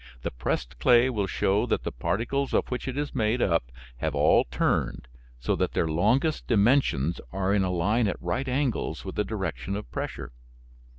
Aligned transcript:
The 0.23 0.31
pressed 0.31 0.79
clay 0.79 1.11
will 1.11 1.27
show 1.27 1.67
that 1.67 1.83
the 1.83 1.91
particles 1.91 2.55
of 2.55 2.69
which 2.69 2.87
it 2.87 2.97
is 2.97 3.13
made 3.13 3.39
up 3.39 3.71
have 3.97 4.15
all 4.15 4.45
turned, 4.45 5.07
so 5.39 5.55
that 5.55 5.73
their 5.73 5.87
longest 5.87 6.47
dimensions 6.47 7.21
are 7.31 7.53
in 7.53 7.63
a 7.63 7.69
line 7.69 8.07
at 8.07 8.17
right 8.19 8.47
angles 8.47 9.05
with 9.05 9.13
the 9.13 9.23
direction 9.23 9.75
of 9.75 9.91
pressure. 9.91 10.31